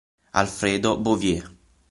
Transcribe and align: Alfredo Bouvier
Alfredo 0.33 0.97
Bouvier 0.97 1.43